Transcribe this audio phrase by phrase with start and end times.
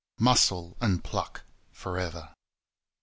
[0.17, 2.29] 4 Muscle and pluck forever!